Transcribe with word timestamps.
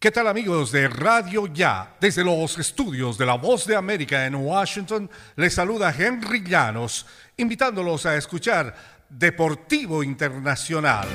¿Qué 0.00 0.10
tal 0.10 0.28
amigos 0.28 0.72
de 0.72 0.88
Radio 0.88 1.46
Ya? 1.46 1.94
Desde 2.00 2.24
los 2.24 2.58
estudios 2.58 3.18
de 3.18 3.26
La 3.26 3.34
Voz 3.34 3.66
de 3.66 3.76
América 3.76 4.24
en 4.24 4.34
Washington, 4.34 5.10
les 5.36 5.52
saluda 5.52 5.94
Henry 5.94 6.42
Llanos, 6.42 7.04
invitándolos 7.36 8.06
a 8.06 8.16
escuchar 8.16 8.74
Deportivo 9.10 10.02
Internacional. 10.02 11.06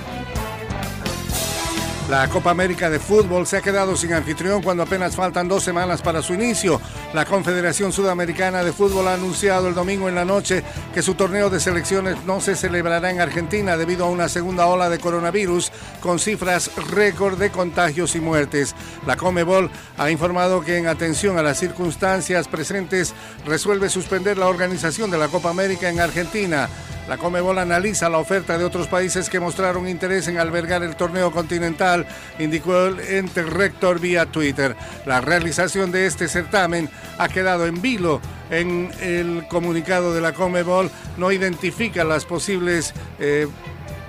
La 2.10 2.28
Copa 2.30 2.52
América 2.52 2.88
de 2.92 3.00
Fútbol 3.00 3.48
se 3.48 3.58
ha 3.58 3.62
quedado 3.62 3.96
sin 3.96 4.14
anfitrión 4.14 4.62
cuando 4.62 4.84
apenas 4.84 5.16
faltan 5.16 5.48
dos 5.48 5.64
semanas 5.64 6.04
para 6.04 6.22
su 6.22 6.36
inicio. 6.36 6.80
La 7.16 7.26
Confederación 7.26 7.92
Sudamericana 7.92 8.64
de 8.64 8.74
Fútbol 8.74 9.08
ha 9.08 9.16
anunciado 9.16 9.68
el 9.68 9.74
domingo 9.74 10.08
en 10.08 10.14
la 10.14 10.24
noche 10.24 10.64
que 10.94 11.02
su 11.02 11.16
torneo 11.16 11.50
de 11.50 11.60
selecciones 11.60 12.24
no 12.24 12.42
se 12.42 12.56
celebrará 12.56 13.10
en 13.10 13.22
Argentina 13.22 13.76
debido 13.76 14.06
a 14.06 14.10
una 14.10 14.30
segunda 14.30 14.68
ola 14.68 14.88
de 14.88 15.00
coronavirus 15.00 15.72
con 16.00 16.20
cifras 16.20 16.70
récord 16.92 17.40
de 17.40 17.50
contagios 17.50 18.16
y 18.16 18.20
muertes. 18.20 18.76
La 19.08 19.18
Comebol 19.18 19.72
ha 19.98 20.12
informado 20.12 20.62
que 20.62 20.78
en 20.78 20.86
atención 20.86 21.40
a 21.40 21.44
las 21.44 21.58
circunstancias 21.58 22.48
presentes 22.48 23.16
resuelve 23.48 23.90
suspender 23.90 24.38
la 24.38 24.48
organización 24.48 25.10
de 25.10 25.18
la 25.18 25.28
Copa 25.28 25.50
América 25.50 25.90
en 25.90 26.00
Argentina. 26.00 26.70
La 27.08 27.18
Comebol 27.18 27.60
analiza 27.60 28.10
la 28.10 28.18
oferta 28.18 28.58
de 28.58 28.66
otros 28.66 28.88
países 28.88 29.30
que 29.30 29.40
mostraron 29.40 29.88
interés 29.88 30.28
en 30.28 30.40
albergar 30.40 30.82
el 30.82 30.96
torneo 30.96 31.32
continental, 31.32 31.95
indicó 32.40 32.88
el 32.88 33.00
ente 33.00 33.44
rector 33.44 34.00
vía 34.00 34.26
Twitter. 34.26 34.76
La 35.06 35.22
realización 35.22 35.92
de 35.92 36.08
este 36.08 36.28
certamen 36.28 36.90
ha 37.18 37.30
quedado 37.30 37.68
en 37.68 37.82
vilo. 37.82 38.20
En 38.50 38.92
el 39.02 39.48
comunicado 39.48 40.14
de 40.14 40.22
la 40.22 40.34
Comebol 40.34 40.92
no 41.18 41.32
identifica 41.32 42.04
las 42.04 42.26
posibles 42.26 42.94
eh, 43.20 43.48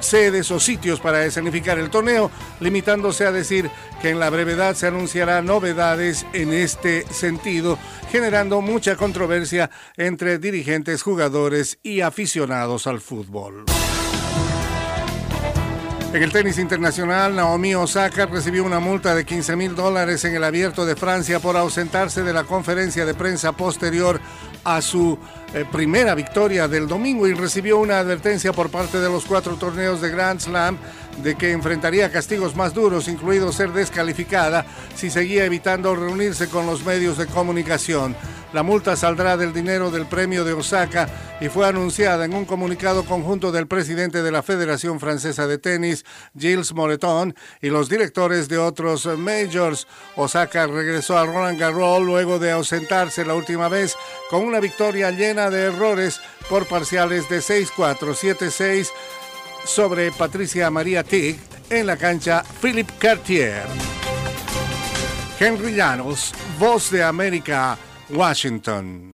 sedes 0.01 0.51
o 0.51 0.61
sitios 0.61 1.01
para 1.01 1.25
escenificar 1.25 1.79
el 1.79 1.91
torneo, 1.91 2.31
limitándose 2.61 3.27
a 3.27 3.33
decir 3.33 3.71
que 4.01 4.11
en 4.11 4.21
la 4.21 4.31
brevedad 4.31 4.75
se 4.75 4.87
anunciará 4.87 5.43
novedades 5.43 6.27
en 6.33 6.53
este 6.53 7.07
sentido, 7.13 7.79
generando 8.11 8.61
mucha 8.61 8.97
controversia 8.97 9.71
entre 9.97 10.39
dirigentes, 10.39 11.03
jugadores 11.03 11.79
y 11.83 12.01
aficionados 12.01 12.87
al 12.87 13.01
fútbol. 13.01 13.65
En 16.13 16.23
el 16.23 16.33
tenis 16.33 16.59
internacional, 16.59 17.35
Naomi 17.35 17.75
Osaka 17.75 18.27
recibió 18.27 18.65
una 18.65 18.81
multa 18.81 19.15
de 19.15 19.27
15 19.27 19.57
mil 19.57 19.75
dólares 19.75 20.25
en 20.25 20.35
el 20.35 20.45
abierto 20.45 20.87
de 20.87 20.97
Francia 20.97 21.41
por 21.41 21.57
ausentarse 21.57 22.23
de 22.23 22.33
la 22.33 22.45
conferencia 22.45 23.05
de 23.05 23.13
prensa 23.13 23.53
posterior 23.53 24.21
a 24.65 24.81
su 24.81 25.19
eh, 25.53 25.65
primera 25.71 26.15
victoria 26.15 26.69
del 26.69 26.89
domingo 26.89 27.29
y 27.29 27.35
recibió 27.35 27.79
una 27.79 27.99
advertencia 27.99 28.53
por 28.53 28.71
parte 28.71 28.99
de 28.99 29.09
los 29.09 29.27
cuatro 29.27 29.57
torneos 29.57 30.01
de 30.01 30.11
Grand 30.11 30.41
Slam 30.41 30.79
de 31.23 31.35
que 31.35 31.53
enfrentaría 31.53 32.11
castigos 32.11 32.57
más 32.57 32.73
duros, 32.73 33.09
incluido 33.09 33.53
ser 33.53 33.73
descalificada 33.73 34.65
si 34.95 35.11
seguía 35.11 35.45
evitando 35.45 35.95
reunirse 35.95 36.49
con 36.49 36.67
los 36.67 36.85
medios 36.85 37.19
de 37.19 37.27
comunicación. 37.27 38.17
La 38.53 38.63
multa 38.63 38.97
saldrá 38.97 39.37
del 39.37 39.53
dinero 39.53 39.91
del 39.91 40.07
premio 40.07 40.45
de 40.45 40.53
Osaka 40.53 41.09
y 41.41 41.49
fue 41.49 41.67
anunciada 41.67 42.25
en 42.25 42.35
un 42.35 42.45
comunicado 42.45 43.05
conjunto 43.05 43.53
del 43.53 43.67
presidente 43.67 44.23
de 44.23 44.31
la 44.31 44.43
Federación 44.43 45.01
Francesa 45.01 45.47
de 45.47 45.59
Tenis, 45.59 46.05
Gilles 46.39 46.73
Moreton, 46.73 47.35
y 47.61 47.69
los 47.69 47.89
directores 47.89 48.49
de 48.49 48.59
otros 48.59 49.07
majors. 49.19 49.87
Osaka 50.15 50.67
regresó 50.67 51.19
a 51.19 51.27
Roland 51.27 51.59
Garros 51.59 52.03
luego 52.03 52.39
de 52.39 52.53
ausentarse 52.53 53.25
la 53.25 53.35
última 53.35 53.69
vez 53.69 53.97
con 54.31 54.45
una 54.45 54.61
victoria 54.61 55.11
llena 55.11 55.51
de 55.51 55.65
errores 55.65 56.21
por 56.49 56.67
parciales 56.67 57.29
de 57.29 57.41
6-4, 57.41 57.99
7-6 57.99 58.89
sobre 59.65 60.13
Patricia 60.13 60.71
María 60.71 61.03
Tig 61.03 61.39
en 61.69 61.87
la 61.87 61.97
cancha 61.97 62.45
Philippe 62.63 62.93
Cartier. 62.99 63.65
Henry 65.39 65.75
Llanos, 65.75 66.33
Voz 66.59 66.91
de 66.91 67.03
América, 67.03 67.77
Washington. 68.11 69.05